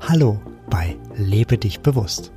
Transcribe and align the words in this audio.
Hallo 0.00 0.40
bei 0.68 0.96
Lebe 1.16 1.56
dich 1.56 1.80
bewusst, 1.82 2.32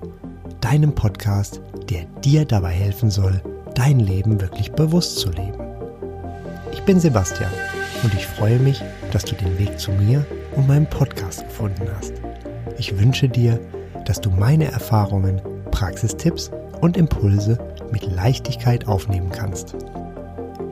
deinem 0.62 0.94
Podcast, 0.94 1.60
der 1.90 2.06
dir 2.24 2.46
dabei 2.46 2.72
helfen 2.72 3.10
soll, 3.10 3.42
dein 3.74 4.00
Leben 4.00 4.40
wirklich 4.40 4.72
bewusst 4.74 5.18
zu 5.18 5.32
leben. 5.32 5.58
Ich 6.72 6.84
bin 6.84 7.00
Sebastian 7.00 7.50
und 8.04 8.14
ich 8.14 8.28
freue 8.28 8.60
mich, 8.60 8.80
dass 9.12 9.26
du 9.26 9.34
den 9.34 9.58
Weg 9.58 9.80
zu 9.80 9.92
mir 9.92 10.24
und 10.56 10.68
meinem 10.68 10.86
Podcast 10.86 11.46
gefunden 11.46 11.88
hast. 11.98 12.14
Ich 12.78 13.00
wünsche 13.00 13.28
dir, 13.28 13.60
dass 14.06 14.22
du 14.22 14.30
meine 14.30 14.66
Erfahrungen, 14.66 15.42
Praxistipps 15.72 16.52
und 16.82 16.96
Impulse 16.96 17.58
mit 17.92 18.06
Leichtigkeit 18.06 18.88
aufnehmen 18.88 19.32
kannst. 19.32 19.76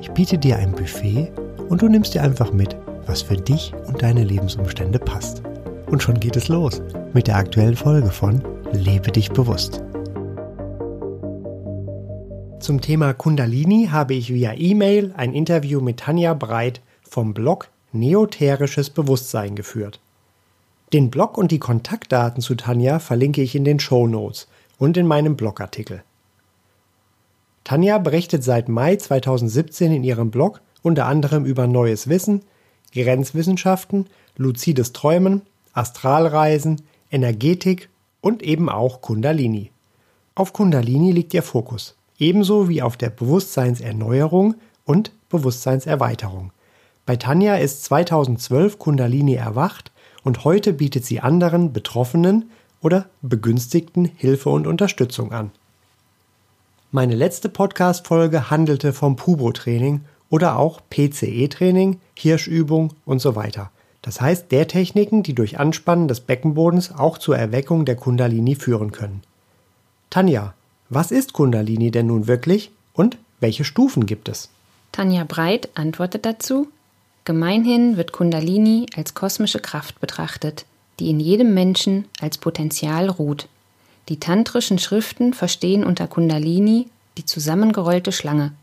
Ich 0.01 0.11
biete 0.11 0.37
dir 0.37 0.57
ein 0.57 0.73
Buffet 0.73 1.31
und 1.69 1.81
du 1.81 1.87
nimmst 1.87 2.13
dir 2.13 2.21
einfach 2.21 2.51
mit, 2.53 2.75
was 3.11 3.21
für 3.21 3.35
dich 3.35 3.73
und 3.87 4.01
deine 4.01 4.23
Lebensumstände 4.23 4.97
passt. 4.97 5.43
Und 5.87 6.01
schon 6.01 6.21
geht 6.21 6.37
es 6.37 6.47
los 6.47 6.81
mit 7.13 7.27
der 7.27 7.35
aktuellen 7.35 7.75
Folge 7.75 8.09
von 8.09 8.41
Lebe 8.71 9.11
dich 9.11 9.31
bewusst. 9.31 9.83
Zum 12.61 12.79
Thema 12.79 13.13
Kundalini 13.13 13.89
habe 13.91 14.13
ich 14.13 14.33
via 14.33 14.53
E-Mail 14.53 15.13
ein 15.17 15.33
Interview 15.33 15.81
mit 15.81 15.97
Tanja 15.97 16.33
Breit 16.33 16.79
vom 17.03 17.33
Blog 17.33 17.67
Neoterisches 17.91 18.89
Bewusstsein 18.89 19.57
geführt. 19.57 19.99
Den 20.93 21.11
Blog 21.11 21.37
und 21.37 21.51
die 21.51 21.59
Kontaktdaten 21.59 22.41
zu 22.41 22.55
Tanja 22.55 22.99
verlinke 22.99 23.41
ich 23.41 23.55
in 23.55 23.65
den 23.65 23.81
Show 23.81 24.07
Notes 24.07 24.47
und 24.77 24.95
in 24.95 25.05
meinem 25.05 25.35
Blogartikel. 25.35 26.01
Tanja 27.65 27.97
berichtet 27.97 28.45
seit 28.45 28.69
Mai 28.69 28.95
2017 28.95 29.91
in 29.91 30.05
ihrem 30.05 30.31
Blog 30.31 30.61
unter 30.81 31.07
anderem 31.07 31.43
über 31.43 31.67
neues 31.67 32.07
Wissen, 32.07 32.43
Grenzwissenschaften, 32.93 34.07
luzides 34.37 34.93
Träumen, 34.93 35.41
Astralreisen, 35.73 36.81
Energetik 37.11 37.89
und 38.21 38.43
eben 38.43 38.69
auch 38.69 39.01
Kundalini. 39.01 39.71
Auf 40.35 40.53
Kundalini 40.53 41.11
liegt 41.11 41.33
ihr 41.33 41.43
Fokus, 41.43 41.95
ebenso 42.17 42.69
wie 42.69 42.81
auf 42.81 42.97
der 42.97 43.09
Bewusstseinserneuerung 43.09 44.55
und 44.85 45.11
Bewusstseinserweiterung. 45.29 46.51
Bei 47.05 47.15
Tanja 47.15 47.55
ist 47.55 47.83
2012 47.85 48.79
Kundalini 48.79 49.35
erwacht 49.35 49.91
und 50.23 50.43
heute 50.43 50.73
bietet 50.73 51.05
sie 51.05 51.19
anderen 51.19 51.73
Betroffenen 51.73 52.51
oder 52.81 53.07
Begünstigten 53.21 54.05
Hilfe 54.05 54.49
und 54.49 54.67
Unterstützung 54.67 55.31
an. 55.31 55.51
Meine 56.91 57.15
letzte 57.15 57.49
Podcast-Folge 57.49 58.49
handelte 58.49 58.91
vom 58.93 59.15
Pubo-Training 59.15 60.01
oder 60.31 60.57
auch 60.57 60.81
PCE-Training, 60.89 61.99
Hirschübung 62.15 62.93
und 63.05 63.19
so 63.19 63.35
weiter. 63.35 63.69
Das 64.01 64.19
heißt 64.19 64.51
der 64.51 64.67
Techniken, 64.67 65.21
die 65.21 65.35
durch 65.35 65.59
Anspannen 65.59 66.07
des 66.07 66.21
Beckenbodens 66.21 66.91
auch 66.91 67.19
zur 67.19 67.37
Erweckung 67.37 67.85
der 67.85 67.95
Kundalini 67.95 68.55
führen 68.55 68.91
können. 68.91 69.21
Tanja, 70.09 70.55
was 70.89 71.11
ist 71.11 71.33
Kundalini 71.33 71.91
denn 71.91 72.07
nun 72.07 72.25
wirklich 72.25 72.71
und 72.93 73.17
welche 73.39 73.63
Stufen 73.63 74.07
gibt 74.07 74.27
es? 74.27 74.49
Tanja 74.91 75.23
Breit 75.23 75.69
antwortet 75.75 76.25
dazu, 76.25 76.67
Gemeinhin 77.23 77.97
wird 77.97 78.13
Kundalini 78.13 78.87
als 78.95 79.13
kosmische 79.13 79.59
Kraft 79.59 79.99
betrachtet, 80.01 80.65
die 80.99 81.11
in 81.11 81.19
jedem 81.19 81.53
Menschen 81.53 82.05
als 82.19 82.39
Potenzial 82.39 83.09
ruht. 83.09 83.47
Die 84.09 84.19
tantrischen 84.19 84.79
Schriften 84.79 85.33
verstehen 85.33 85.83
unter 85.83 86.07
Kundalini 86.07 86.87
die 87.17 87.25
zusammengerollte 87.25 88.11
Schlange, 88.11 88.53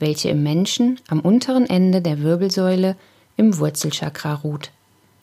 welche 0.00 0.30
im 0.30 0.42
Menschen 0.42 0.98
am 1.08 1.20
unteren 1.20 1.68
Ende 1.68 2.00
der 2.00 2.22
Wirbelsäule 2.22 2.96
im 3.36 3.58
Wurzelchakra 3.58 4.34
ruht. 4.34 4.70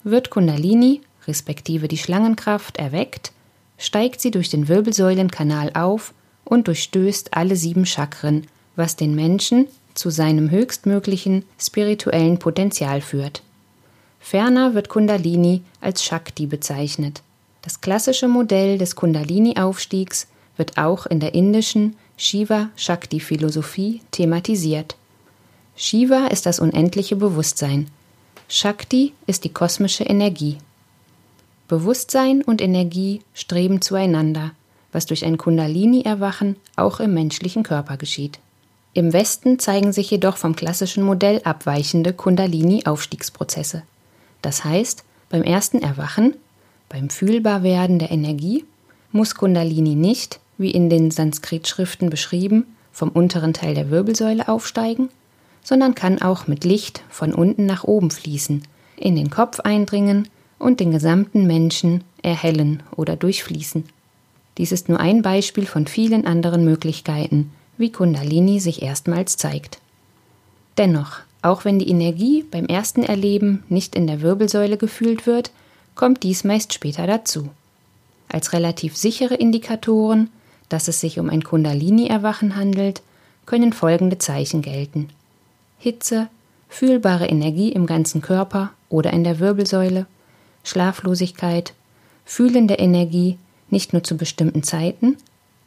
Wird 0.04 0.30
Kundalini, 0.30 1.02
respektive 1.26 1.88
die 1.88 1.98
Schlangenkraft, 1.98 2.78
erweckt, 2.78 3.32
steigt 3.76 4.20
sie 4.20 4.30
durch 4.30 4.48
den 4.48 4.68
Wirbelsäulenkanal 4.68 5.72
auf 5.74 6.14
und 6.44 6.68
durchstößt 6.68 7.34
alle 7.34 7.56
sieben 7.56 7.84
Chakren, 7.84 8.46
was 8.76 8.96
den 8.96 9.14
Menschen 9.14 9.66
zu 9.94 10.10
seinem 10.10 10.50
höchstmöglichen 10.50 11.44
spirituellen 11.58 12.38
Potenzial 12.38 13.00
führt. 13.00 13.42
Ferner 14.20 14.74
wird 14.74 14.88
Kundalini 14.88 15.62
als 15.80 16.04
Shakti 16.04 16.46
bezeichnet. 16.46 17.22
Das 17.62 17.80
klassische 17.80 18.28
Modell 18.28 18.78
des 18.78 18.96
Kundalini-Aufstiegs 18.96 20.28
wird 20.56 20.78
auch 20.78 21.06
in 21.06 21.20
der 21.20 21.34
indischen 21.34 21.96
Shiva-Shakti-Philosophie 22.18 24.02
thematisiert. 24.10 24.96
Shiva 25.76 26.26
ist 26.26 26.46
das 26.46 26.58
unendliche 26.58 27.14
Bewusstsein. 27.14 27.86
Shakti 28.48 29.12
ist 29.28 29.44
die 29.44 29.52
kosmische 29.52 30.02
Energie. 30.02 30.58
Bewusstsein 31.68 32.42
und 32.42 32.60
Energie 32.60 33.22
streben 33.34 33.80
zueinander, 33.80 34.50
was 34.90 35.06
durch 35.06 35.24
ein 35.24 35.38
Kundalini-Erwachen 35.38 36.56
auch 36.74 36.98
im 36.98 37.14
menschlichen 37.14 37.62
Körper 37.62 37.96
geschieht. 37.96 38.40
Im 38.94 39.12
Westen 39.12 39.60
zeigen 39.60 39.92
sich 39.92 40.10
jedoch 40.10 40.38
vom 40.38 40.56
klassischen 40.56 41.04
Modell 41.04 41.40
abweichende 41.44 42.12
Kundalini-Aufstiegsprozesse. 42.12 43.84
Das 44.42 44.64
heißt, 44.64 45.04
beim 45.28 45.44
ersten 45.44 45.82
Erwachen, 45.82 46.34
beim 46.88 47.10
Fühlbarwerden 47.10 48.00
der 48.00 48.10
Energie, 48.10 48.64
muss 49.12 49.36
Kundalini 49.36 49.94
nicht, 49.94 50.40
wie 50.58 50.70
in 50.70 50.90
den 50.90 51.10
Sanskrit-Schriften 51.10 52.10
beschrieben, 52.10 52.66
vom 52.92 53.08
unteren 53.10 53.54
Teil 53.54 53.74
der 53.74 53.90
Wirbelsäule 53.90 54.48
aufsteigen, 54.48 55.08
sondern 55.62 55.94
kann 55.94 56.20
auch 56.20 56.46
mit 56.46 56.64
Licht 56.64 57.02
von 57.08 57.32
unten 57.32 57.64
nach 57.64 57.84
oben 57.84 58.10
fließen, 58.10 58.62
in 58.96 59.16
den 59.16 59.30
Kopf 59.30 59.60
eindringen 59.60 60.28
und 60.58 60.80
den 60.80 60.90
gesamten 60.90 61.46
Menschen 61.46 62.02
erhellen 62.22 62.82
oder 62.96 63.16
durchfließen. 63.16 63.84
Dies 64.58 64.72
ist 64.72 64.88
nur 64.88 64.98
ein 64.98 65.22
Beispiel 65.22 65.66
von 65.66 65.86
vielen 65.86 66.26
anderen 66.26 66.64
Möglichkeiten, 66.64 67.52
wie 67.76 67.92
Kundalini 67.92 68.58
sich 68.58 68.82
erstmals 68.82 69.36
zeigt. 69.36 69.78
Dennoch, 70.76 71.20
auch 71.42 71.64
wenn 71.64 71.78
die 71.78 71.88
Energie 71.88 72.44
beim 72.50 72.66
ersten 72.66 73.04
Erleben 73.04 73.62
nicht 73.68 73.94
in 73.94 74.08
der 74.08 74.20
Wirbelsäule 74.20 74.76
gefühlt 74.76 75.26
wird, 75.26 75.52
kommt 75.94 76.24
dies 76.24 76.42
meist 76.42 76.72
später 76.72 77.06
dazu. 77.06 77.50
Als 78.28 78.52
relativ 78.52 78.96
sichere 78.96 79.34
Indikatoren, 79.34 80.30
dass 80.68 80.88
es 80.88 81.00
sich 81.00 81.18
um 81.18 81.30
ein 81.30 81.42
Kundalini-Erwachen 81.42 82.56
handelt, 82.56 83.02
können 83.46 83.72
folgende 83.72 84.18
Zeichen 84.18 84.62
gelten. 84.62 85.08
Hitze, 85.78 86.28
fühlbare 86.68 87.26
Energie 87.26 87.72
im 87.72 87.86
ganzen 87.86 88.20
Körper 88.20 88.70
oder 88.88 89.12
in 89.12 89.24
der 89.24 89.38
Wirbelsäule, 89.38 90.06
Schlaflosigkeit, 90.64 91.72
fühlende 92.24 92.74
Energie 92.74 93.38
nicht 93.70 93.92
nur 93.92 94.04
zu 94.04 94.16
bestimmten 94.16 94.62
Zeiten, 94.62 95.16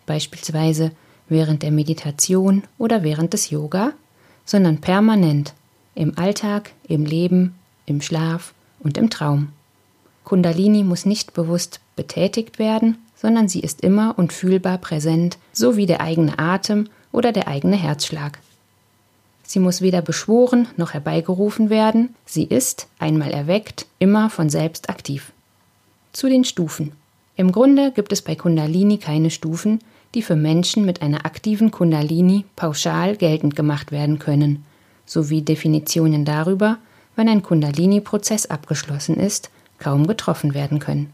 beispielsweise 0.06 0.92
während 1.28 1.64
der 1.64 1.72
Meditation 1.72 2.64
oder 2.78 3.04
während 3.04 3.34
des 3.34 3.50
Yoga, 3.50 3.94
sondern 4.46 4.82
permanent 4.82 5.54
im 5.96 6.18
Alltag, 6.18 6.72
im 6.88 7.06
Leben, 7.06 7.56
im 7.86 8.02
Schlaf 8.02 8.54
und 8.80 8.98
im 8.98 9.10
Traum. 9.10 9.50
Kundalini 10.24 10.84
muss 10.84 11.06
nicht 11.06 11.34
bewusst 11.34 11.80
betätigt 11.96 12.60
werden, 12.60 12.98
sondern 13.22 13.48
sie 13.48 13.60
ist 13.60 13.82
immer 13.82 14.18
und 14.18 14.34
fühlbar 14.34 14.80
präsent, 14.80 15.38
so 15.54 15.78
wie 15.78 15.86
der 15.86 16.02
eigene 16.02 16.40
Atem 16.40 16.88
oder 17.12 17.32
der 17.32 17.48
eigene 17.48 17.76
Herzschlag. 17.76 18.40
Sie 19.44 19.60
muss 19.60 19.82
weder 19.82 20.02
beschworen 20.02 20.68
noch 20.76 20.94
herbeigerufen 20.94 21.70
werden, 21.70 22.16
sie 22.26 22.46
ist, 22.46 22.88
einmal 22.98 23.30
erweckt, 23.32 23.86
immer 24.00 24.32
von 24.32 24.50
selbst 24.50 24.90
aktiv. 24.90 25.34
Zu 26.14 26.30
den 26.30 26.46
Stufen. 26.46 26.94
Im 27.36 27.52
Grunde 27.52 27.92
gibt 27.92 28.12
es 28.12 28.24
bei 28.24 28.36
Kundalini 28.36 28.98
keine 28.98 29.30
Stufen, 29.30 29.80
die 30.16 30.24
für 30.24 30.36
Menschen 30.36 30.84
mit 30.84 31.02
einer 31.02 31.26
aktiven 31.26 31.70
Kundalini 31.70 32.46
pauschal 32.56 33.16
geltend 33.18 33.56
gemacht 33.56 33.92
werden 33.92 34.18
können, 34.20 34.66
sowie 35.06 35.42
Definitionen 35.42 36.26
darüber, 36.26 36.78
wann 37.16 37.30
ein 37.30 37.44
Kundalini-Prozess 37.44 38.48
abgeschlossen 38.48 39.18
ist, 39.18 39.52
kaum 39.78 40.08
getroffen 40.08 40.54
werden 40.54 40.80
können. 40.80 41.12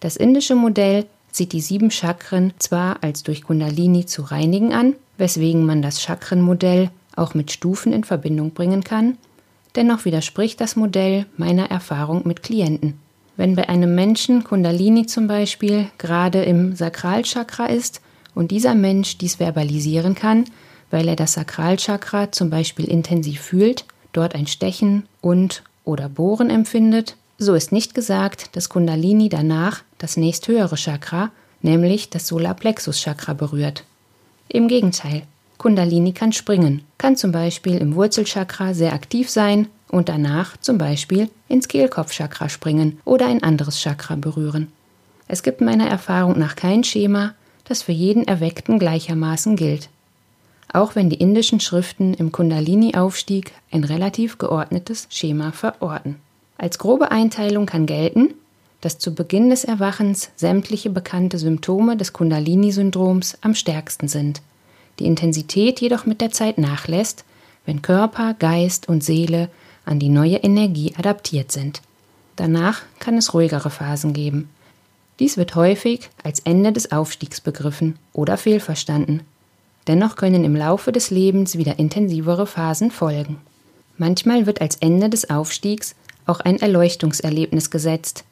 Das 0.00 0.16
indische 0.16 0.54
Modell 0.54 1.06
sieht 1.36 1.52
die 1.52 1.60
sieben 1.60 1.90
Chakren 1.90 2.52
zwar 2.58 3.02
als 3.02 3.22
durch 3.22 3.42
Kundalini 3.42 4.06
zu 4.06 4.22
reinigen 4.22 4.72
an, 4.72 4.94
weswegen 5.18 5.64
man 5.64 5.82
das 5.82 6.00
Chakrenmodell 6.00 6.90
auch 7.14 7.34
mit 7.34 7.52
Stufen 7.52 7.92
in 7.92 8.04
Verbindung 8.04 8.52
bringen 8.52 8.84
kann, 8.84 9.16
dennoch 9.74 10.04
widerspricht 10.04 10.60
das 10.60 10.76
Modell 10.76 11.26
meiner 11.36 11.70
Erfahrung 11.70 12.22
mit 12.26 12.42
Klienten. 12.42 12.98
Wenn 13.36 13.54
bei 13.54 13.68
einem 13.68 13.94
Menschen 13.94 14.44
Kundalini 14.44 15.06
zum 15.06 15.26
Beispiel 15.26 15.88
gerade 15.98 16.42
im 16.42 16.74
Sakralchakra 16.74 17.66
ist 17.66 18.00
und 18.34 18.50
dieser 18.50 18.74
Mensch 18.74 19.18
dies 19.18 19.36
verbalisieren 19.36 20.14
kann, 20.14 20.44
weil 20.90 21.08
er 21.08 21.16
das 21.16 21.34
Sakralchakra 21.34 22.32
zum 22.32 22.48
Beispiel 22.48 22.86
intensiv 22.86 23.40
fühlt, 23.40 23.84
dort 24.12 24.34
ein 24.34 24.46
Stechen 24.46 25.06
und 25.20 25.62
oder 25.84 26.08
Bohren 26.08 26.48
empfindet, 26.48 27.16
so 27.38 27.54
ist 27.54 27.72
nicht 27.72 27.94
gesagt, 27.94 28.56
dass 28.56 28.68
Kundalini 28.68 29.28
danach 29.28 29.82
das 29.98 30.16
nächsthöhere 30.16 30.76
Chakra, 30.76 31.30
nämlich 31.62 32.10
das 32.10 32.26
Solarplexus-Chakra 32.28 33.34
berührt. 33.34 33.84
Im 34.48 34.68
Gegenteil, 34.68 35.22
Kundalini 35.58 36.12
kann 36.12 36.32
springen, 36.32 36.82
kann 36.98 37.16
zum 37.16 37.32
Beispiel 37.32 37.76
im 37.78 37.94
Wurzelchakra 37.94 38.74
sehr 38.74 38.92
aktiv 38.92 39.30
sein 39.30 39.68
und 39.88 40.08
danach 40.08 40.56
zum 40.58 40.78
Beispiel 40.78 41.30
ins 41.48 41.68
Kehlkopfchakra 41.68 42.48
springen 42.48 43.00
oder 43.04 43.26
ein 43.26 43.42
anderes 43.42 43.80
Chakra 43.80 44.16
berühren. 44.16 44.68
Es 45.28 45.42
gibt 45.42 45.60
meiner 45.60 45.88
Erfahrung 45.88 46.38
nach 46.38 46.56
kein 46.56 46.84
Schema, 46.84 47.34
das 47.64 47.82
für 47.82 47.92
jeden 47.92 48.28
Erweckten 48.28 48.78
gleichermaßen 48.78 49.56
gilt. 49.56 49.88
Auch 50.72 50.94
wenn 50.94 51.10
die 51.10 51.16
indischen 51.16 51.60
Schriften 51.60 52.14
im 52.14 52.32
Kundalini-Aufstieg 52.32 53.52
ein 53.70 53.84
relativ 53.84 54.38
geordnetes 54.38 55.08
Schema 55.10 55.52
verorten. 55.52 56.16
Als 56.58 56.78
grobe 56.78 57.10
Einteilung 57.10 57.66
kann 57.66 57.86
gelten, 57.86 58.34
dass 58.80 58.98
zu 58.98 59.14
Beginn 59.14 59.50
des 59.50 59.64
Erwachens 59.64 60.30
sämtliche 60.36 60.90
bekannte 60.90 61.38
Symptome 61.38 61.96
des 61.96 62.12
Kundalini-Syndroms 62.12 63.38
am 63.40 63.54
stärksten 63.54 64.08
sind, 64.08 64.42
die 64.98 65.06
Intensität 65.06 65.80
jedoch 65.80 66.06
mit 66.06 66.20
der 66.20 66.30
Zeit 66.30 66.58
nachlässt, 66.58 67.24
wenn 67.64 67.82
Körper, 67.82 68.34
Geist 68.38 68.88
und 68.88 69.02
Seele 69.02 69.50
an 69.84 69.98
die 69.98 70.08
neue 70.08 70.36
Energie 70.36 70.94
adaptiert 70.96 71.52
sind. 71.52 71.82
Danach 72.36 72.82
kann 72.98 73.16
es 73.16 73.34
ruhigere 73.34 73.70
Phasen 73.70 74.12
geben. 74.12 74.48
Dies 75.18 75.36
wird 75.36 75.54
häufig 75.54 76.10
als 76.22 76.40
Ende 76.40 76.72
des 76.72 76.92
Aufstiegs 76.92 77.40
begriffen 77.40 77.98
oder 78.12 78.36
fehlverstanden. 78.36 79.22
Dennoch 79.86 80.16
können 80.16 80.44
im 80.44 80.56
Laufe 80.56 80.92
des 80.92 81.10
Lebens 81.10 81.56
wieder 81.56 81.78
intensivere 81.78 82.46
Phasen 82.46 82.90
folgen. 82.90 83.38
Manchmal 83.96 84.46
wird 84.46 84.60
als 84.60 84.76
Ende 84.76 85.08
des 85.08 85.30
Aufstiegs 85.30 85.94
auch 86.26 86.40
ein 86.40 86.58
Erleuchtungserlebnis 86.58 87.70
gesetzt. 87.70 88.24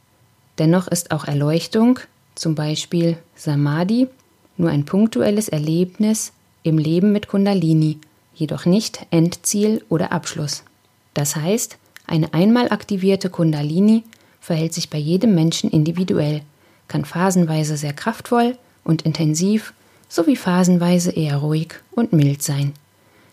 Dennoch 0.58 0.88
ist 0.88 1.11
auch 1.11 1.25
Erleuchtung, 1.25 2.00
zum 2.35 2.55
Beispiel 2.55 3.17
Samadhi, 3.37 4.08
nur 4.56 4.70
ein 4.70 4.85
punktuelles 4.85 5.49
Erlebnis 5.49 6.32
im 6.62 6.79
Leben 6.79 7.12
mit 7.12 7.29
Kundalini, 7.29 7.99
jedoch 8.35 8.67
nicht 8.67 9.06
Endziel 9.11 9.85
oder 9.88 10.12
Abschluss. 10.12 10.64
Das 11.12 11.37
heißt, 11.37 11.76
eine 12.06 12.35
einmal 12.35 12.70
aktivierte 12.70 13.31
Kundalini 13.31 14.05
verhält 14.40 14.75
sich 14.75 14.90
bei 14.90 14.99
jedem 14.99 15.35
Menschen 15.35 15.70
individuell, 15.70 16.43
kann 16.88 17.05
phasenweise 17.05 17.76
sehr 17.76 17.93
kraftvoll 17.93 18.58
und 18.85 19.02
intensiv 19.02 19.73
sowie 20.08 20.37
phasenweise 20.37 21.11
eher 21.12 21.38
ruhig 21.38 21.75
und 21.93 22.12
mild 22.12 22.43
sein. 22.43 22.75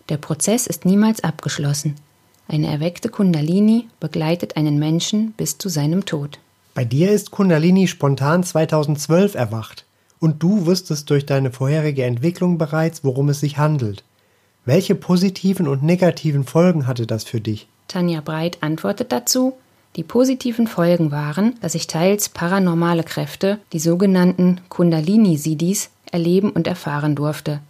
Der 0.08 0.16
Prozess 0.16 0.66
ist 0.66 0.84
niemals 0.84 1.22
abgeschlossen. 1.22 1.96
Eine 2.52 2.66
erweckte 2.66 3.08
Kundalini 3.08 3.88
begleitet 3.98 4.58
einen 4.58 4.78
Menschen 4.78 5.32
bis 5.38 5.56
zu 5.56 5.70
seinem 5.70 6.04
Tod. 6.04 6.38
Bei 6.74 6.84
dir 6.84 7.10
ist 7.10 7.30
Kundalini 7.30 7.88
spontan 7.88 8.44
2012 8.44 9.34
erwacht 9.34 9.86
und 10.20 10.42
du 10.42 10.66
wusstest 10.66 11.08
durch 11.08 11.24
deine 11.24 11.50
vorherige 11.50 12.04
Entwicklung 12.04 12.58
bereits, 12.58 13.04
worum 13.04 13.30
es 13.30 13.40
sich 13.40 13.56
handelt. 13.56 14.04
Welche 14.66 14.94
positiven 14.94 15.66
und 15.66 15.82
negativen 15.82 16.44
Folgen 16.44 16.86
hatte 16.86 17.06
das 17.06 17.24
für 17.24 17.40
dich? 17.40 17.68
Tanja 17.88 18.20
Breit 18.20 18.58
antwortet 18.60 19.12
dazu, 19.12 19.54
die 19.96 20.04
positiven 20.04 20.66
Folgen 20.66 21.10
waren, 21.10 21.54
dass 21.62 21.74
ich 21.74 21.86
teils 21.86 22.28
paranormale 22.28 23.02
Kräfte, 23.02 23.60
die 23.72 23.80
sogenannten 23.80 24.60
Kundalini-Siddhis, 24.68 25.88
erleben 26.10 26.50
und 26.50 26.66
erfahren 26.66 27.14
durfte. 27.14 27.60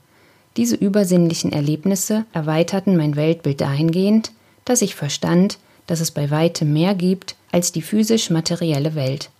Diese 0.56 0.74
übersinnlichen 0.74 1.52
Erlebnisse 1.52 2.24
erweiterten 2.32 2.96
mein 2.96 3.14
Weltbild 3.14 3.60
dahingehend, 3.60 4.32
dass 4.64 4.82
ich 4.82 4.94
verstand, 4.94 5.58
dass 5.86 6.00
es 6.00 6.10
bei 6.10 6.30
weitem 6.30 6.72
mehr 6.72 6.94
gibt 6.94 7.36
als 7.50 7.72
die 7.72 7.82
physisch-materielle 7.82 8.94
Welt. 8.94 9.30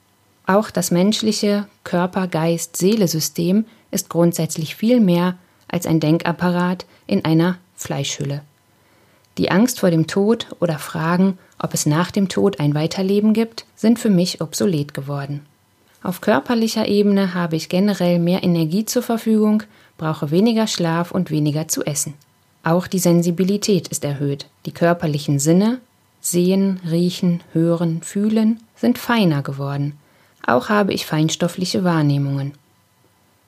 Auch 0.46 0.70
das 0.70 0.90
menschliche 0.90 1.66
Körper-Geist-Seele-System 1.84 3.64
ist 3.90 4.08
grundsätzlich 4.08 4.74
viel 4.74 5.00
mehr 5.00 5.36
als 5.68 5.86
ein 5.86 6.00
Denkapparat 6.00 6.84
in 7.06 7.24
einer 7.24 7.58
Fleischhülle. 7.76 8.42
Die 9.38 9.50
Angst 9.50 9.80
vor 9.80 9.90
dem 9.90 10.06
Tod 10.06 10.48
oder 10.60 10.78
Fragen, 10.78 11.38
ob 11.58 11.72
es 11.72 11.86
nach 11.86 12.10
dem 12.10 12.28
Tod 12.28 12.60
ein 12.60 12.74
Weiterleben 12.74 13.32
gibt, 13.32 13.64
sind 13.76 13.98
für 13.98 14.10
mich 14.10 14.40
obsolet 14.40 14.92
geworden. 14.92 15.46
Auf 16.02 16.20
körperlicher 16.20 16.86
Ebene 16.88 17.32
habe 17.32 17.56
ich 17.56 17.68
generell 17.68 18.18
mehr 18.18 18.42
Energie 18.42 18.84
zur 18.84 19.02
Verfügung, 19.02 19.62
brauche 19.96 20.30
weniger 20.30 20.66
Schlaf 20.66 21.12
und 21.12 21.30
weniger 21.30 21.68
zu 21.68 21.84
essen. 21.84 22.14
Auch 22.62 22.86
die 22.86 22.98
Sensibilität 22.98 23.88
ist 23.88 24.04
erhöht. 24.04 24.46
Die 24.66 24.72
körperlichen 24.72 25.38
Sinne 25.38 25.80
Sehen, 26.24 26.78
Riechen, 26.88 27.40
Hören, 27.52 28.00
Fühlen 28.02 28.60
sind 28.76 28.96
feiner 28.96 29.42
geworden. 29.42 29.98
Auch 30.46 30.68
habe 30.68 30.92
ich 30.92 31.04
feinstoffliche 31.04 31.82
Wahrnehmungen. 31.82 32.52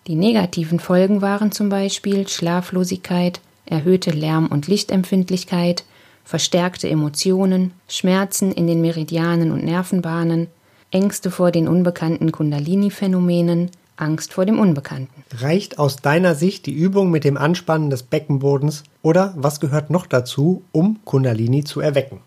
Die 0.09 0.17
negativen 0.17 0.81
Folgen 0.81 1.23
waren 1.23 1.53
zum 1.53 1.69
Beispiel 1.69 2.27
Schlaflosigkeit, 2.27 3.41
erhöhte 3.65 4.11
Lärm- 4.11 4.49
und 4.49 4.67
Lichtempfindlichkeit, 4.67 5.85
verstärkte 6.25 6.89
Emotionen, 6.89 7.73
Schmerzen 7.89 8.51
in 8.51 8.67
den 8.67 8.81
Meridianen 8.81 9.53
und 9.53 9.65
Nervenbahnen, 9.65 10.49
Ängste 10.91 11.31
vor 11.31 11.53
den 11.53 11.69
unbekannten 11.69 12.33
Kundalini-Phänomenen, 12.33 13.71
Angst 13.97 14.33
vor 14.33 14.45
dem 14.45 14.59
Unbekannten. 14.59 15.25
Reicht 15.39 15.79
aus 15.79 15.97
deiner 15.97 16.35
Sicht 16.35 16.67
die 16.67 16.73
Übung 16.73 17.11
mit 17.11 17.25
dem 17.25 17.37
Anspannen 17.37 17.91
des 17.91 18.03
Beckenbodens 18.03 18.85
oder 19.03 19.35
was 19.37 19.61
gehört 19.61 19.91
noch 19.91 20.07
dazu, 20.07 20.63
um 20.73 20.99
Kundalini 21.05 21.65
zu 21.65 21.81
erwecken? 21.81 22.21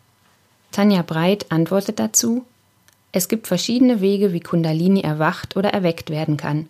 Tanja 0.71 1.01
Breit 1.01 1.47
antwortet 1.49 1.99
dazu, 1.99 2.45
es 3.11 3.27
gibt 3.27 3.47
verschiedene 3.47 4.01
Wege, 4.01 4.33
wie 4.33 4.39
Kundalini 4.41 5.01
erwacht 5.01 5.57
oder 5.57 5.69
erweckt 5.69 6.09
werden 6.09 6.37
kann. 6.37 6.67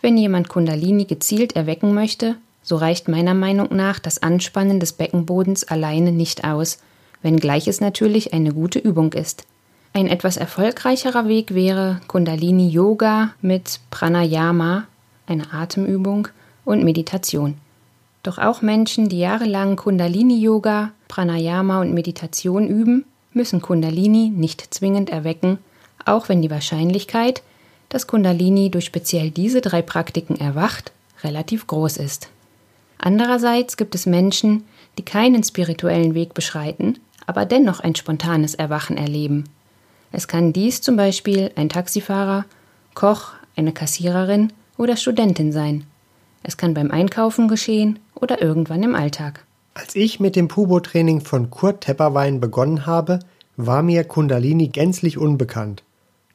Wenn 0.00 0.16
jemand 0.16 0.48
Kundalini 0.48 1.04
gezielt 1.04 1.56
erwecken 1.56 1.94
möchte, 1.94 2.36
so 2.62 2.76
reicht 2.76 3.08
meiner 3.08 3.34
Meinung 3.34 3.74
nach 3.74 3.98
das 3.98 4.22
Anspannen 4.22 4.80
des 4.80 4.92
Beckenbodens 4.92 5.64
alleine 5.64 6.12
nicht 6.12 6.44
aus, 6.44 6.78
wenngleich 7.22 7.66
es 7.68 7.80
natürlich 7.80 8.32
eine 8.34 8.52
gute 8.52 8.78
Übung 8.78 9.12
ist. 9.12 9.46
Ein 9.92 10.06
etwas 10.06 10.36
erfolgreicherer 10.36 11.28
Weg 11.28 11.54
wäre 11.54 12.00
Kundalini 12.08 12.68
Yoga 12.68 13.34
mit 13.40 13.80
Pranayama, 13.90 14.84
eine 15.26 15.52
Atemübung, 15.52 16.28
und 16.68 16.84
Meditation. 16.84 17.54
Doch 18.22 18.36
auch 18.36 18.60
Menschen, 18.60 19.08
die 19.08 19.20
jahrelang 19.20 19.76
Kundalini 19.76 20.38
Yoga, 20.38 20.92
Pranayama 21.08 21.80
und 21.80 21.94
Meditation 21.94 22.68
üben, 22.68 23.06
müssen 23.32 23.62
Kundalini 23.62 24.28
nicht 24.28 24.74
zwingend 24.74 25.08
erwecken, 25.08 25.58
auch 26.04 26.28
wenn 26.28 26.42
die 26.42 26.50
Wahrscheinlichkeit, 26.50 27.42
dass 27.88 28.06
Kundalini 28.06 28.70
durch 28.70 28.84
speziell 28.84 29.30
diese 29.30 29.62
drei 29.62 29.80
Praktiken 29.80 30.36
erwacht, 30.36 30.92
relativ 31.24 31.66
groß 31.66 31.96
ist. 31.96 32.28
Andererseits 32.98 33.78
gibt 33.78 33.94
es 33.94 34.04
Menschen, 34.04 34.64
die 34.98 35.04
keinen 35.04 35.42
spirituellen 35.42 36.14
Weg 36.14 36.34
beschreiten, 36.34 36.98
aber 37.26 37.46
dennoch 37.46 37.80
ein 37.80 37.94
spontanes 37.94 38.54
Erwachen 38.54 38.98
erleben. 38.98 39.44
Es 40.12 40.28
kann 40.28 40.52
dies 40.52 40.80
zum 40.80 40.96
Beispiel 40.96 41.50
ein 41.56 41.68
Taxifahrer, 41.68 42.44
Koch, 42.94 43.32
eine 43.56 43.72
Kassiererin 43.72 44.52
oder 44.76 44.96
Studentin 44.96 45.52
sein. 45.52 45.84
Es 46.42 46.56
kann 46.56 46.74
beim 46.74 46.90
Einkaufen 46.90 47.48
geschehen 47.48 47.98
oder 48.14 48.40
irgendwann 48.40 48.82
im 48.82 48.94
Alltag. 48.94 49.44
Als 49.74 49.94
ich 49.94 50.18
mit 50.18 50.34
dem 50.34 50.48
Pubo-Training 50.48 51.20
von 51.20 51.50
Kurt 51.50 51.82
Tepperwein 51.82 52.40
begonnen 52.40 52.86
habe, 52.86 53.20
war 53.56 53.82
mir 53.82 54.04
Kundalini 54.04 54.68
gänzlich 54.68 55.18
unbekannt. 55.18 55.82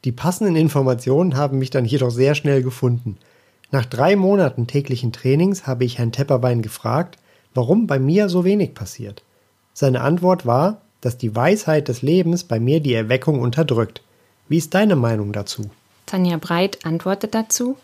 Die 0.04 0.12
passenden 0.12 0.56
Informationen 0.56 1.36
haben 1.36 1.58
mich 1.58 1.70
dann 1.70 1.84
jedoch 1.84 2.10
sehr 2.10 2.34
schnell 2.34 2.62
gefunden– 2.62 3.18
nach 3.74 3.86
drei 3.86 4.14
Monaten 4.14 4.68
täglichen 4.68 5.12
Trainings 5.12 5.66
habe 5.66 5.84
ich 5.84 5.98
Herrn 5.98 6.12
Tepperwein 6.12 6.62
gefragt, 6.62 7.18
warum 7.54 7.88
bei 7.88 7.98
mir 7.98 8.28
so 8.28 8.44
wenig 8.44 8.72
passiert. 8.72 9.24
Seine 9.72 10.02
Antwort 10.02 10.46
war, 10.46 10.82
dass 11.04 11.18
die 11.18 11.36
Weisheit 11.36 11.88
des 11.88 12.02
Lebens 12.02 12.44
bei 12.44 12.58
mir 12.58 12.80
die 12.80 12.94
Erweckung 12.94 13.40
unterdrückt. 13.40 14.02
Wie 14.48 14.58
ist 14.58 14.74
deine 14.74 14.96
Meinung 14.96 15.32
dazu? 15.32 15.70
Tanja 16.06 16.36
Breit 16.36 16.84
antwortet 16.84 17.34
dazu, 17.34 17.76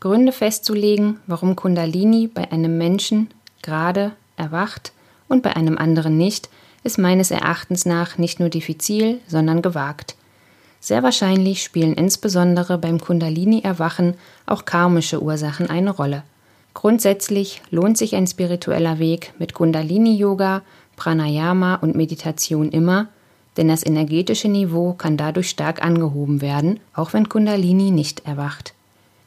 Gründe 0.00 0.32
festzulegen, 0.32 1.20
warum 1.26 1.56
Kundalini 1.56 2.28
bei 2.28 2.52
einem 2.52 2.76
Menschen 2.76 3.28
gerade 3.62 4.12
erwacht 4.36 4.92
und 5.28 5.42
bei 5.42 5.56
einem 5.56 5.78
anderen 5.78 6.16
nicht, 6.16 6.48
ist 6.84 6.98
meines 6.98 7.30
Erachtens 7.30 7.86
nach 7.86 8.18
nicht 8.18 8.40
nur 8.40 8.48
diffizil, 8.48 9.20
sondern 9.26 9.62
gewagt. 9.62 10.14
Sehr 10.80 11.02
wahrscheinlich 11.02 11.62
spielen 11.62 11.94
insbesondere 11.94 12.78
beim 12.78 13.00
Kundalini-Erwachen 13.00 14.14
auch 14.46 14.64
karmische 14.64 15.20
Ursachen 15.22 15.68
eine 15.68 15.90
Rolle. 15.90 16.22
Grundsätzlich 16.74 17.62
lohnt 17.70 17.98
sich 17.98 18.14
ein 18.14 18.26
spiritueller 18.26 18.98
Weg 18.98 19.32
mit 19.38 19.54
Kundalini-Yoga, 19.54 20.62
Pranayama 20.96 21.76
und 21.76 21.94
Meditation 21.94 22.70
immer, 22.70 23.08
denn 23.56 23.68
das 23.68 23.84
energetische 23.86 24.48
Niveau 24.48 24.92
kann 24.92 25.16
dadurch 25.16 25.48
stark 25.48 25.82
angehoben 25.82 26.40
werden, 26.40 26.80
auch 26.94 27.12
wenn 27.12 27.28
Kundalini 27.28 27.90
nicht 27.90 28.26
erwacht. 28.26 28.74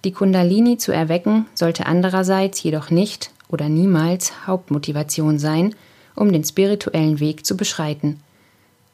Die 0.05 0.11
Kundalini 0.11 0.77
zu 0.77 0.91
erwecken 0.91 1.45
sollte 1.55 1.85
andererseits 1.85 2.61
jedoch 2.63 2.89
nicht 2.89 3.31
oder 3.49 3.69
niemals 3.69 4.47
Hauptmotivation 4.47 5.39
sein, 5.39 5.75
um 6.15 6.31
den 6.31 6.43
spirituellen 6.43 7.19
Weg 7.19 7.45
zu 7.45 7.57
beschreiten. 7.57 8.19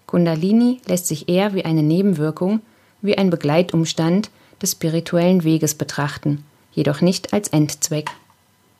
Kundalini 0.07 0.79
lässt 0.87 1.07
sich 1.07 1.27
eher 1.27 1.53
wie 1.53 1.65
eine 1.65 1.83
Nebenwirkung, 1.83 2.61
wie 3.01 3.17
ein 3.17 3.29
Begleitumstand 3.29 4.29
des 4.61 4.71
spirituellen 4.71 5.43
Weges 5.43 5.75
betrachten, 5.75 6.43
jedoch 6.71 7.01
nicht 7.01 7.33
als 7.33 7.49
Endzweck. 7.49 8.09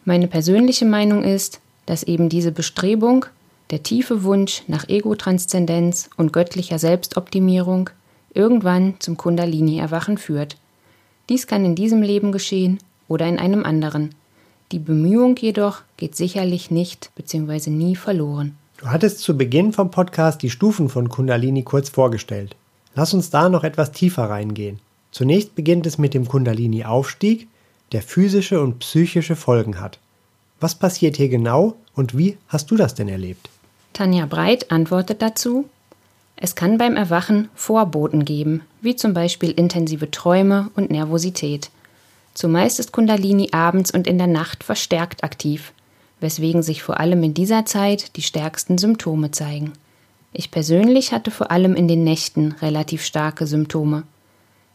Meine 0.04 0.28
persönliche 0.28 0.86
Meinung 0.86 1.24
ist, 1.24 1.60
dass 1.86 2.04
eben 2.04 2.30
diese 2.30 2.52
Bestrebung, 2.52 3.26
der 3.72 3.84
tiefe 3.84 4.24
Wunsch 4.24 4.64
nach 4.68 4.88
Ego-Transzendenz 4.88 6.10
und 6.18 6.34
göttlicher 6.34 6.80
Selbstoptimierung 6.80 7.90
irgendwann 8.34 8.96
zum 9.00 9.18
Kundalini-Erwachen 9.18 10.18
führt. 10.18 10.58
Dies 11.30 11.48
kann 11.48 11.66
in 11.66 11.76
diesem 11.76 12.02
Leben 12.02 12.32
geschehen 12.32 12.80
oder 13.08 13.28
in 13.28 13.40
einem 13.40 13.64
anderen. 13.64 14.14
Die 14.72 14.80
Bemühung 14.80 15.36
jedoch 15.38 15.82
geht 15.98 16.16
sicherlich 16.16 16.70
nicht 16.70 17.12
bzw. 17.16 17.70
nie 17.70 17.96
verloren. 17.96 18.56
Du 18.78 18.88
hattest 18.88 19.20
zu 19.20 19.38
Beginn 19.38 19.74
vom 19.74 19.90
Podcast 19.90 20.42
die 20.42 20.50
Stufen 20.50 20.90
von 20.90 21.10
Kundalini 21.10 21.64
kurz 21.64 21.90
vorgestellt. 21.90 22.56
Lass 22.94 23.14
uns 23.14 23.30
da 23.30 23.50
noch 23.50 23.64
etwas 23.64 23.92
tiefer 23.92 24.30
reingehen. 24.30 24.80
Zunächst 25.12 25.56
beginnt 25.56 25.86
es 25.86 25.98
mit 25.98 26.14
dem 26.14 26.28
Kundalini-Aufstieg, 26.28 27.48
der 27.92 28.02
physische 28.02 28.62
und 28.62 28.80
psychische 28.80 29.36
Folgen 29.36 29.80
hat. 29.80 30.00
Was 30.60 30.76
passiert 30.76 31.18
hier 31.18 31.30
genau 31.30 31.76
und 31.94 32.18
wie 32.18 32.38
hast 32.48 32.72
du 32.72 32.76
das 32.76 32.96
denn 32.96 33.08
erlebt? 33.08 33.50
Tanja 33.96 34.26
Breit 34.26 34.72
antwortet 34.72 35.22
dazu, 35.22 35.70
es 36.36 36.56
kann 36.56 36.78
beim 36.78 36.98
Erwachen 36.98 37.48
Vorboten 37.56 38.26
geben, 38.26 38.62
wie 38.82 38.98
zum 38.98 39.14
Beispiel 39.14 39.52
intensive 39.52 40.12
Träume 40.12 40.70
und 40.76 40.92
Nervosität. 40.92 41.70
Zumeist 42.34 42.78
ist 42.82 42.92
Kundalini 42.92 43.52
abends 43.54 43.92
und 43.92 44.06
in 44.06 44.18
der 44.18 44.28
Nacht 44.28 44.66
verstärkt 44.66 45.24
aktiv, 45.24 45.72
weswegen 46.20 46.62
sich 46.62 46.84
vor 46.84 47.00
allem 47.00 47.24
in 47.24 47.34
dieser 47.34 47.66
Zeit 47.66 48.18
die 48.18 48.22
stärksten 48.22 48.78
Symptome 48.78 49.32
zeigen. 49.32 49.72
Ich 50.34 50.52
persönlich 50.52 51.14
hatte 51.14 51.32
vor 51.32 51.50
allem 51.50 51.74
in 51.74 51.88
den 51.88 52.04
Nächten 52.04 52.52
relativ 52.62 53.06
starke 53.06 53.48
Symptome. 53.48 54.04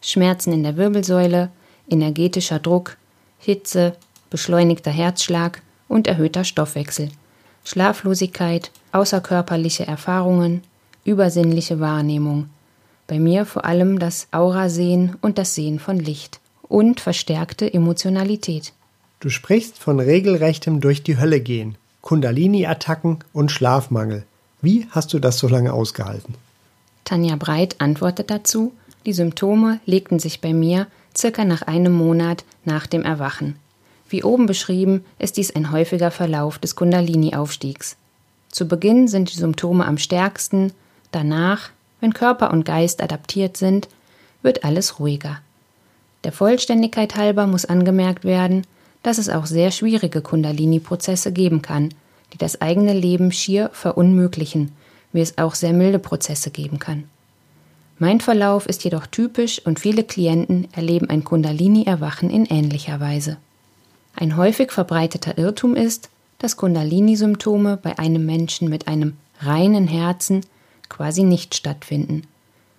Schmerzen 0.00 0.54
in 0.54 0.62
der 0.62 0.78
Wirbelsäule, 0.78 1.50
energetischer 1.90 2.58
Druck, 2.58 2.96
Hitze, 3.38 3.96
beschleunigter 4.30 4.90
Herzschlag 4.90 5.60
und 5.88 6.06
erhöhter 6.06 6.44
Stoffwechsel, 6.44 7.10
Schlaflosigkeit, 7.70 8.72
außerkörperliche 8.90 9.86
Erfahrungen, 9.86 10.62
übersinnliche 11.04 11.78
Wahrnehmung. 11.78 12.50
Bei 13.06 13.20
mir 13.20 13.46
vor 13.46 13.64
allem 13.64 14.00
das 14.00 14.26
Aurasehen 14.32 15.14
und 15.20 15.38
das 15.38 15.54
Sehen 15.54 15.78
von 15.78 16.00
Licht 16.00 16.40
und 16.62 16.98
verstärkte 16.98 17.72
Emotionalität. 17.72 18.72
Du 19.20 19.28
sprichst 19.28 19.78
von 19.78 20.00
regelrechtem 20.00 20.80
durch 20.80 21.04
die 21.04 21.16
Hölle 21.16 21.38
gehen, 21.40 21.76
Kundalini-Attacken 22.00 23.18
und 23.32 23.52
Schlafmangel. 23.52 24.24
Wie 24.60 24.88
hast 24.90 25.12
du 25.12 25.20
das 25.20 25.38
so 25.38 25.46
lange 25.46 25.72
ausgehalten? 25.72 26.34
Tanja 27.04 27.36
Breit 27.36 27.76
antwortet 27.78 28.30
dazu, 28.30 28.72
die 29.06 29.12
Symptome 29.12 29.78
legten 29.86 30.18
sich 30.18 30.40
bei 30.40 30.52
mir 30.52 30.88
circa 31.16 31.44
nach 31.44 31.62
einem 31.62 31.92
Monat 31.92 32.44
nach 32.64 32.88
dem 32.88 33.04
Erwachen. 33.04 33.54
Wie 34.10 34.24
oben 34.24 34.46
beschrieben, 34.46 35.04
ist 35.20 35.36
dies 35.36 35.54
ein 35.54 35.70
häufiger 35.70 36.10
Verlauf 36.10 36.58
des 36.58 36.74
Kundalini-Aufstiegs. 36.74 37.96
Zu 38.50 38.66
Beginn 38.66 39.06
sind 39.06 39.32
die 39.32 39.38
Symptome 39.38 39.86
am 39.86 39.98
stärksten, 39.98 40.72
danach, 41.12 41.70
wenn 42.00 42.12
Körper 42.12 42.50
und 42.50 42.64
Geist 42.64 43.02
adaptiert 43.02 43.56
sind, 43.56 43.88
wird 44.42 44.64
alles 44.64 44.98
ruhiger. 44.98 45.40
Der 46.24 46.32
Vollständigkeit 46.32 47.14
halber 47.14 47.46
muss 47.46 47.64
angemerkt 47.64 48.24
werden, 48.24 48.66
dass 49.04 49.18
es 49.18 49.28
auch 49.28 49.46
sehr 49.46 49.70
schwierige 49.70 50.20
Kundalini-Prozesse 50.22 51.32
geben 51.32 51.62
kann, 51.62 51.94
die 52.32 52.38
das 52.38 52.60
eigene 52.60 52.92
Leben 52.92 53.30
schier 53.30 53.70
verunmöglichen, 53.72 54.72
wie 55.12 55.20
es 55.20 55.38
auch 55.38 55.54
sehr 55.54 55.72
milde 55.72 56.00
Prozesse 56.00 56.50
geben 56.50 56.80
kann. 56.80 57.04
Mein 57.98 58.20
Verlauf 58.20 58.66
ist 58.66 58.82
jedoch 58.82 59.06
typisch 59.06 59.64
und 59.64 59.78
viele 59.78 60.02
Klienten 60.02 60.66
erleben 60.72 61.08
ein 61.08 61.22
Kundalini-Erwachen 61.22 62.28
in 62.28 62.46
ähnlicher 62.46 62.98
Weise. 62.98 63.36
Ein 64.14 64.36
häufig 64.36 64.72
verbreiteter 64.72 65.38
Irrtum 65.38 65.76
ist, 65.76 66.10
dass 66.38 66.56
Kundalini-Symptome 66.56 67.78
bei 67.80 67.98
einem 67.98 68.26
Menschen 68.26 68.68
mit 68.68 68.88
einem 68.88 69.16
reinen 69.40 69.86
Herzen 69.88 70.42
quasi 70.88 71.22
nicht 71.22 71.54
stattfinden. 71.54 72.22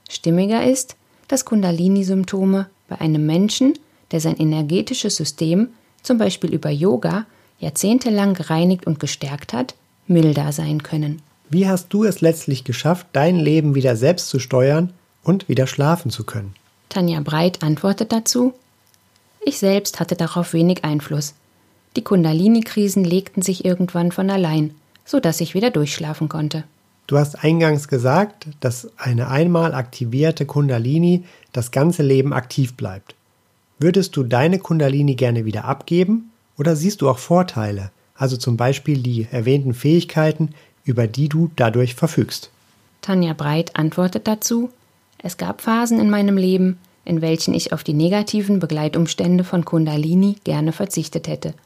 Stimmiger 0.09 0.63
ist, 0.63 0.95
dass 1.27 1.45
Kundalini-Symptome 1.45 2.67
bei 2.89 2.99
einem 2.99 3.25
Menschen, 3.25 3.73
der 4.11 4.19
sein 4.19 4.37
energetisches 4.37 5.15
System, 5.15 5.69
zum 6.03 6.17
Beispiel 6.17 6.53
über 6.53 6.69
Yoga, 6.69 7.25
jahrzehntelang 7.59 8.33
gereinigt 8.33 8.85
und 8.85 8.99
gestärkt 8.99 9.53
hat, 9.53 9.75
milder 10.07 10.51
sein 10.51 10.83
können. 10.83 11.21
Wie 11.49 11.67
hast 11.67 11.89
du 11.89 12.03
es 12.03 12.21
letztlich 12.21 12.63
geschafft, 12.63 13.07
dein 13.13 13.37
Leben 13.37 13.75
wieder 13.75 13.95
selbst 13.95 14.29
zu 14.29 14.39
steuern 14.39 14.91
und 15.23 15.47
wieder 15.47 15.67
schlafen 15.67 16.11
zu 16.11 16.23
können? 16.23 16.55
Tanja 16.89 17.21
Breit 17.21 17.63
antwortet 17.63 18.11
dazu, 18.11 18.53
ich 19.43 19.59
selbst 19.59 19.99
hatte 19.99 20.15
darauf 20.15 20.53
wenig 20.53 20.83
Einfluss. 20.83 21.33
Die 21.95 22.03
Kundalini-Krisen 22.03 23.03
legten 23.03 23.41
sich 23.41 23.65
irgendwann 23.65 24.11
von 24.11 24.29
allein, 24.29 24.73
so 25.05 25.19
dass 25.19 25.41
ich 25.41 25.53
wieder 25.53 25.71
durchschlafen 25.71 26.29
konnte. 26.29 26.63
Du 27.07 27.17
hast 27.17 27.43
eingangs 27.43 27.87
gesagt, 27.89 28.47
dass 28.61 28.89
eine 28.97 29.27
einmal 29.27 29.73
aktivierte 29.73 30.45
Kundalini 30.45 31.25
das 31.51 31.71
ganze 31.71 32.03
Leben 32.03 32.31
aktiv 32.31 32.75
bleibt. 32.75 33.15
Würdest 33.79 34.15
du 34.15 34.23
deine 34.23 34.59
Kundalini 34.59 35.15
gerne 35.15 35.43
wieder 35.43 35.65
abgeben 35.65 36.31
oder 36.57 36.75
siehst 36.75 37.01
du 37.01 37.09
auch 37.09 37.17
Vorteile, 37.17 37.91
also 38.15 38.37
zum 38.37 38.55
Beispiel 38.55 39.01
die 39.01 39.27
erwähnten 39.29 39.73
Fähigkeiten, 39.73 40.53
über 40.85 41.07
die 41.07 41.27
du 41.27 41.51
dadurch 41.55 41.95
verfügst? 41.95 42.51
Tanja 43.01 43.33
Breit 43.33 43.75
antwortet 43.75 44.27
dazu, 44.27 44.69
es 45.17 45.37
gab 45.37 45.61
Phasen 45.61 45.99
in 45.99 46.09
meinem 46.09 46.37
Leben, 46.37 46.77
in 47.05 47.21
welchen 47.21 47.53
ich 47.53 47.73
auf 47.73 47.83
die 47.83 47.93
negativen 47.93 48.59
Begleitumstände 48.59 49.43
von 49.43 49.65
Kundalini 49.65 50.37
gerne 50.43 50.71
verzichtet 50.71 51.27
hätte– 51.27 51.53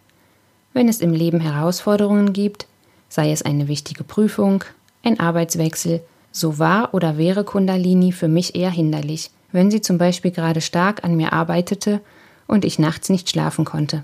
wenn 0.76 0.90
es 0.90 1.00
im 1.00 1.14
Leben 1.14 1.40
Herausforderungen 1.40 2.34
gibt, 2.34 2.68
sei 3.08 3.32
es 3.32 3.44
eine 3.44 3.70
wichtige 3.70 4.04
Prüfung, 4.04 4.66
ein 5.04 5.22
Arbeitswechsel, 5.22 6.02
so 6.34 6.60
war 6.60 6.94
oder 6.94 7.18
wäre 7.18 7.46
Kundalini 7.46 8.12
für 8.12 8.28
mich 8.28 8.56
eher 8.56 8.72
hinderlich, 8.72 9.32
wenn 9.54 9.72
sie 9.72 9.80
zum 9.80 9.98
Beispiel 9.98 10.32
gerade 10.32 10.60
stark 10.60 11.06
an 11.06 11.16
mir 11.16 11.32
arbeitete 11.32 12.02
und 12.46 12.66
ich 12.66 12.78
nachts 12.78 13.08
nicht 13.08 13.30
schlafen 13.30 13.64
konnte. 13.64 14.04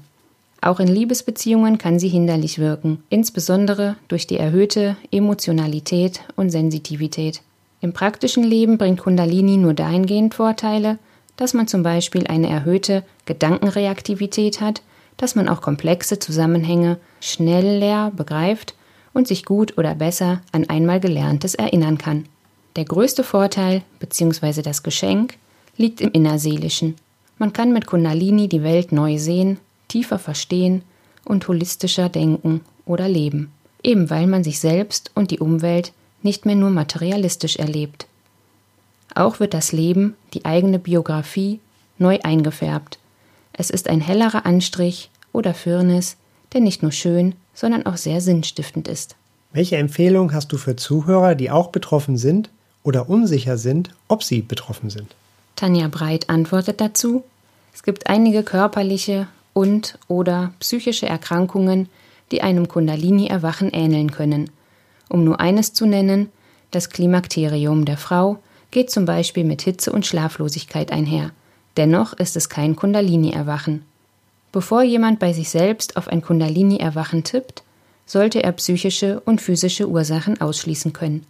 Auch 0.62 0.80
in 0.80 0.88
Liebesbeziehungen 0.88 1.78
kann 1.78 2.00
sie 2.00 2.08
hinderlich 2.08 2.58
wirken, 2.58 3.04
insbesondere 3.10 3.98
durch 4.08 4.26
die 4.26 4.38
erhöhte 4.38 4.96
Emotionalität 5.12 6.22
und 6.38 6.52
Sensitivität. 6.52 7.42
Im 7.82 7.92
praktischen 7.92 8.46
Leben 8.46 8.78
bringt 8.78 9.02
Kundalini 9.02 9.58
nur 9.58 9.74
dahingehend 9.74 10.36
Vorteile, 10.36 11.00
dass 11.42 11.54
man 11.54 11.68
zum 11.68 11.82
Beispiel 11.84 12.28
eine 12.28 12.50
erhöhte 12.50 13.04
Gedankenreaktivität 13.26 14.62
hat 14.62 14.82
dass 15.22 15.36
man 15.36 15.48
auch 15.48 15.62
komplexe 15.62 16.18
Zusammenhänge 16.18 16.98
schnell 17.20 17.78
leer 17.78 18.12
begreift 18.16 18.74
und 19.14 19.28
sich 19.28 19.46
gut 19.46 19.78
oder 19.78 19.94
besser 19.94 20.42
an 20.52 20.68
einmal 20.68 21.00
Gelerntes 21.00 21.54
erinnern 21.54 22.00
kann. 22.00 22.26
Der 22.76 22.86
größte 22.86 23.24
Vorteil 23.24 23.84
bzw. 24.00 24.64
das 24.64 24.82
Geschenk 24.82 25.36
liegt 25.78 26.02
im 26.02 26.12
Innerseelischen. 26.12 26.96
Man 27.38 27.54
kann 27.54 27.72
mit 27.72 27.86
Kundalini 27.86 28.48
die 28.48 28.64
Welt 28.64 28.92
neu 28.92 29.20
sehen, 29.20 29.60
tiefer 29.88 30.18
verstehen 30.18 30.82
und 31.24 31.48
holistischer 31.48 32.10
denken 32.10 32.62
oder 32.86 33.08
leben, 33.08 33.52
eben 33.84 34.10
weil 34.10 34.26
man 34.26 34.44
sich 34.44 34.60
selbst 34.60 35.12
und 35.14 35.30
die 35.30 35.40
Umwelt 35.40 35.94
nicht 36.24 36.48
mehr 36.48 36.56
nur 36.56 36.72
materialistisch 36.72 37.58
erlebt. 37.58 38.08
Auch 39.15 39.39
wird 39.39 39.53
das 39.53 39.72
Leben, 39.72 40.15
die 40.34 40.46
eigene 40.46 40.80
Biografie, 40.80 41.60
neu 41.98 42.20
eingefärbt. 42.24 43.00
Es 43.53 43.70
ist 43.70 43.89
ein 43.89 44.01
hellerer 44.01 44.46
Anstrich 44.46 45.10
oder 45.34 45.53
Firnis, 45.53 46.18
der 46.53 46.62
nicht 46.62 46.82
nur 46.82 46.91
schön, 46.91 47.36
sondern 47.53 47.86
auch 47.86 47.98
sehr 47.98 48.22
sinnstiftend 48.22 48.88
ist. 48.88 49.15
Welche 49.53 49.77
Empfehlung 49.77 50.34
hast 50.34 50.51
du 50.51 50.58
für 50.58 50.75
Zuhörer, 50.75 51.36
die 51.36 51.51
auch 51.51 51.70
betroffen 51.70 52.18
sind 52.18 52.50
oder 52.84 53.10
unsicher 53.10 53.58
sind, 53.58 53.89
ob 54.08 54.24
sie 54.24 54.41
betroffen 54.41 54.89
sind? 54.89 55.15
Tanja 55.56 55.89
Breit 55.89 56.30
antwortet 56.30 56.80
dazu, 56.80 57.24
es 57.74 57.84
gibt 57.84 58.08
einige 58.08 58.44
körperliche 58.44 59.27
und 59.53 59.98
oder 60.08 60.53
psychische 60.60 61.06
Erkrankungen, 61.06 61.89
die 62.32 62.41
einem 62.41 62.68
Kundalini-Erwachen 62.68 63.70
ähneln 63.72 64.12
können. 64.12 64.50
Um 65.10 65.24
nur 65.24 65.41
eines 65.41 65.74
zu 65.74 65.86
nennen, 65.86 66.30
das 66.72 66.89
Klimakterium 66.89 67.84
der 67.84 67.98
Frau 67.98 68.39
geht 68.72 68.90
zum 68.90 69.06
Beispiel 69.06 69.44
mit 69.44 69.62
Hitze 69.62 69.92
und 69.92 70.06
Schlaflosigkeit 70.06 70.92
einher. 70.92 71.32
Dennoch 71.78 72.13
ist 72.13 72.36
es 72.36 72.50
kein 72.50 72.75
Kundalini-Erwachen. 72.75 73.84
Bevor 74.51 74.84
jemand 74.84 75.20
bei 75.20 75.32
sich 75.32 75.50
selbst 75.50 75.96
auf 75.96 76.08
ein 76.08 76.22
Kundalini-Erwachen 76.22 77.24
tippt, 77.24 77.63
sollte 78.06 78.44
er 78.44 78.51
psychische 78.54 79.22
und 79.22 79.40
physische 79.40 79.88
Ursachen 79.88 80.42
ausschließen 80.42 80.92
können. 80.92 81.25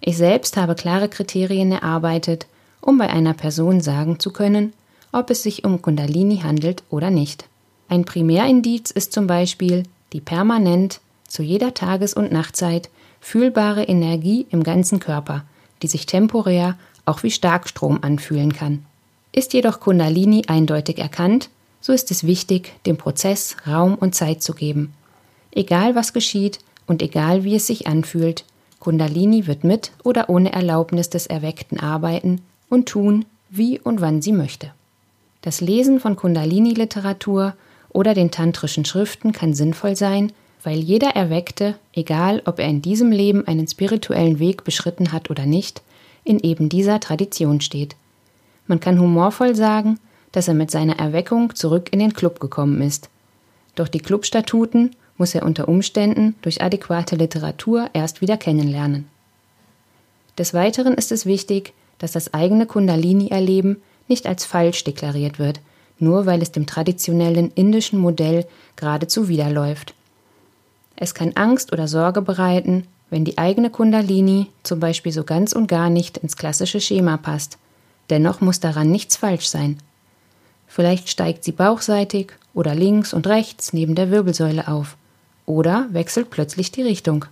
Ich 0.00 0.16
selbst 0.16 0.56
habe 0.56 0.74
klare 0.74 1.08
Kriterien 1.08 1.72
erarbeitet, 1.72 2.46
um 2.80 2.98
bei 2.98 3.08
einer 3.08 3.34
Person 3.34 3.80
sagen 3.80 4.20
zu 4.20 4.32
können, 4.32 4.72
ob 5.12 5.30
es 5.30 5.42
sich 5.42 5.64
um 5.64 5.80
Kundalini 5.80 6.38
handelt 6.38 6.82
oder 6.90 7.10
nicht. 7.10 7.48
Ein 7.88 8.04
Primärindiz 8.04 8.90
ist 8.90 9.12
zum 9.12 9.26
Beispiel 9.26 9.84
die 10.12 10.20
permanent 10.20 11.00
zu 11.26 11.42
jeder 11.42 11.74
Tages- 11.74 12.14
und 12.14 12.30
Nachtzeit 12.30 12.90
fühlbare 13.20 13.84
Energie 13.84 14.46
im 14.50 14.62
ganzen 14.62 15.00
Körper, 15.00 15.44
die 15.82 15.88
sich 15.88 16.06
temporär 16.06 16.76
auch 17.04 17.22
wie 17.22 17.30
Starkstrom 17.30 17.98
anfühlen 18.02 18.52
kann. 18.52 18.84
Ist 19.32 19.52
jedoch 19.52 19.80
Kundalini 19.80 20.44
eindeutig 20.46 20.98
erkannt, 20.98 21.48
so 21.80 21.92
ist 21.92 22.10
es 22.10 22.24
wichtig, 22.24 22.74
dem 22.86 22.96
Prozess 22.96 23.56
Raum 23.66 23.94
und 23.94 24.14
Zeit 24.14 24.42
zu 24.42 24.52
geben. 24.54 24.92
Egal 25.52 25.94
was 25.94 26.12
geschieht, 26.12 26.60
Und 26.88 27.02
egal 27.02 27.44
wie 27.44 27.54
es 27.54 27.68
sich 27.68 27.86
anfühlt, 27.86 28.44
Kundalini 28.80 29.46
wird 29.46 29.62
mit 29.62 29.92
oder 30.02 30.30
ohne 30.30 30.52
Erlaubnis 30.52 31.10
des 31.10 31.26
Erweckten 31.26 31.78
arbeiten 31.78 32.40
und 32.68 32.88
tun, 32.88 33.26
wie 33.50 33.78
und 33.78 34.00
wann 34.00 34.22
sie 34.22 34.32
möchte. 34.32 34.72
Das 35.42 35.60
Lesen 35.60 36.00
von 36.00 36.16
Kundalini-Literatur 36.16 37.54
oder 37.90 38.14
den 38.14 38.30
tantrischen 38.30 38.84
Schriften 38.84 39.32
kann 39.32 39.54
sinnvoll 39.54 39.96
sein, 39.96 40.32
weil 40.62 40.78
jeder 40.78 41.10
Erweckte, 41.10 41.76
egal 41.92 42.42
ob 42.44 42.58
er 42.58 42.68
in 42.68 42.82
diesem 42.82 43.12
Leben 43.12 43.46
einen 43.46 43.68
spirituellen 43.68 44.38
Weg 44.38 44.64
beschritten 44.64 45.12
hat 45.12 45.30
oder 45.30 45.46
nicht, 45.46 45.82
in 46.24 46.38
eben 46.40 46.68
dieser 46.68 47.00
Tradition 47.00 47.60
steht. 47.60 47.96
Man 48.66 48.80
kann 48.80 49.00
humorvoll 49.00 49.54
sagen, 49.56 49.98
dass 50.32 50.48
er 50.48 50.54
mit 50.54 50.70
seiner 50.70 50.98
Erweckung 50.98 51.54
zurück 51.54 51.88
in 51.92 51.98
den 51.98 52.12
Club 52.12 52.40
gekommen 52.40 52.82
ist. 52.82 53.08
Doch 53.74 53.88
die 53.88 54.00
Clubstatuten 54.00 54.90
muss 55.16 55.34
er 55.34 55.44
unter 55.44 55.68
Umständen 55.68 56.34
durch 56.42 56.62
adäquate 56.62 57.16
Literatur 57.16 57.88
erst 57.92 58.20
wieder 58.20 58.36
kennenlernen. 58.36 59.08
Des 60.36 60.54
Weiteren 60.54 60.94
ist 60.94 61.12
es 61.12 61.26
wichtig, 61.26 61.72
dass 61.98 62.12
das 62.12 62.32
eigene 62.32 62.66
Kundalini-Erleben 62.66 63.82
nicht 64.06 64.26
als 64.26 64.44
falsch 64.44 64.84
deklariert 64.84 65.38
wird, 65.38 65.60
nur 65.98 66.26
weil 66.26 66.42
es 66.42 66.52
dem 66.52 66.66
traditionellen 66.66 67.50
indischen 67.54 67.98
Modell 67.98 68.46
geradezu 68.76 69.28
widerläuft. 69.28 69.94
Es 71.00 71.14
kann 71.14 71.32
Angst 71.36 71.72
oder 71.72 71.86
Sorge 71.86 72.22
bereiten, 72.22 72.84
wenn 73.08 73.24
die 73.24 73.38
eigene 73.38 73.70
Kundalini 73.70 74.48
zum 74.64 74.80
Beispiel 74.80 75.12
so 75.12 75.22
ganz 75.22 75.52
und 75.52 75.68
gar 75.68 75.90
nicht 75.90 76.18
ins 76.18 76.36
klassische 76.36 76.80
Schema 76.80 77.16
passt. 77.16 77.56
Dennoch 78.10 78.40
muss 78.40 78.58
daran 78.58 78.90
nichts 78.90 79.16
falsch 79.16 79.48
sein. 79.48 79.78
Vielleicht 80.66 81.08
steigt 81.08 81.44
sie 81.44 81.52
bauchseitig 81.52 82.32
oder 82.52 82.74
links 82.74 83.14
und 83.14 83.28
rechts 83.28 83.72
neben 83.72 83.94
der 83.94 84.10
Wirbelsäule 84.10 84.66
auf 84.66 84.96
oder 85.46 85.86
wechselt 85.92 86.30
plötzlich 86.30 86.72
die 86.72 86.82
Richtung. 86.82 87.26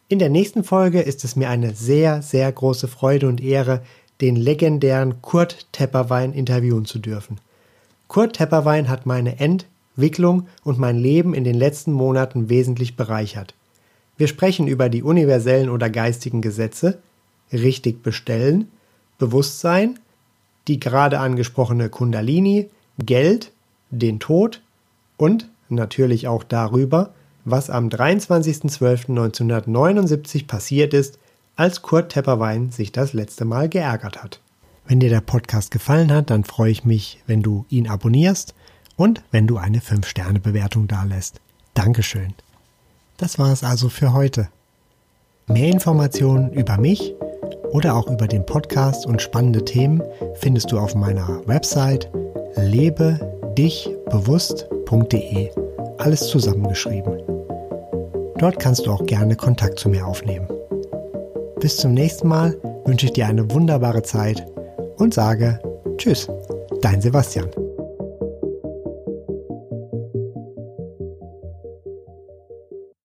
In 0.09 0.19
der 0.19 0.29
nächsten 0.29 0.65
Folge 0.65 1.01
ist 1.01 1.25
es 1.25 1.37
mir 1.37 1.49
eine 1.49 1.75
sehr, 1.75 2.21
sehr 2.23 2.51
große 2.51 2.89
Freude 2.89 3.29
und 3.29 3.41
Ehre, 3.41 3.83
den 4.21 4.37
legendären 4.37 5.23
Kurt 5.23 5.67
Tepperwein 5.73 6.33
interviewen 6.33 6.85
zu 6.85 6.99
dürfen. 6.99 7.41
Kurt 8.09 8.37
Tepperwein 8.37 8.89
hat 8.89 9.07
meine 9.07 9.39
Entwicklung 9.39 10.49
und 10.65 10.79
mein 10.79 10.99
Leben 10.99 11.33
in 11.33 11.45
den 11.45 11.55
letzten 11.55 11.93
Monaten 11.93 12.49
wesentlich 12.49 12.97
bereichert. 12.97 13.55
Wir 14.23 14.29
sprechen 14.29 14.69
über 14.69 14.89
die 14.89 15.03
universellen 15.03 15.69
oder 15.69 15.91
geistigen 15.91 16.43
Gesetze, 16.43 16.99
richtig 17.53 18.05
bestellen, 18.05 18.69
Bewusstsein, 19.19 19.99
die 20.69 20.79
gerade 20.79 21.19
angesprochene 21.19 21.89
Kundalini, 21.89 22.71
Geld, 23.05 23.51
den 23.91 24.21
Tod 24.21 24.63
und 25.17 25.49
natürlich 25.71 26.29
auch 26.29 26.45
darüber, 26.45 27.13
was 27.45 27.69
am 27.69 27.89
23.12.1979 27.89 30.47
passiert 30.47 30.95
ist, 30.95 31.19
als 31.57 31.83
Kurt 31.83 32.13
Tepperwein 32.13 32.71
sich 32.71 32.93
das 32.93 33.15
letzte 33.15 33.45
Mal 33.45 33.69
geärgert 33.69 34.23
hat. 34.23 34.39
Wenn 34.87 35.01
dir 35.01 35.11
der 35.11 35.21
Podcast 35.21 35.73
gefallen 35.73 36.13
hat, 36.13 36.31
dann 36.31 36.45
freue 36.45 36.71
ich 36.71 36.85
mich, 36.85 37.21
wenn 37.27 37.43
du 37.43 37.67
ihn 37.71 37.89
abonnierst 37.89 38.55
und 38.95 39.25
wenn 39.33 39.49
du 39.49 39.57
eine 39.57 39.81
5-Sterne-Bewertung 39.81 40.87
dalässt. 40.87 41.41
Dankeschön. 41.75 42.35
Das 43.23 43.39
war 43.39 43.51
es 43.53 43.63
also 43.63 43.89
für 43.89 44.13
heute. 44.15 44.49
Mehr 45.47 45.69
Informationen 45.69 46.53
über 46.53 46.77
mich 46.77 47.15
oder 47.71 47.95
auch 47.95 48.11
über 48.11 48.27
den 48.27 48.45
Podcast 48.45 49.07
und 49.07 49.23
spannende 49.23 49.65
Themen 49.65 50.03
findest 50.35 50.73
du 50.73 50.79
auf 50.81 50.97
meiner 50.97 51.41
Website 51.47 52.11
lebedichbewusst.de. 52.57 55.51
Alles 55.99 56.27
zusammengeschrieben. 56.27 57.23
Dort 58.39 58.59
kannst 58.59 58.87
du 58.87 58.91
auch 58.91 59.07
gerne 59.07 59.37
Kontakt 59.37 59.79
zu 59.79 59.89
mir 59.89 60.05
aufnehmen. 60.05 60.49
Bis 61.61 61.77
zum 61.77 61.95
nächsten 61.95 62.27
Mal 62.27 62.57
wünsche 62.87 63.07
ich 63.07 63.13
dir 63.13 63.29
eine 63.29 63.49
wunderbare 63.53 64.03
Zeit 64.03 64.45
und 64.97 65.15
sage 65.15 65.61
Tschüss, 65.97 66.29
dein 66.81 67.01
Sebastian. 67.01 67.62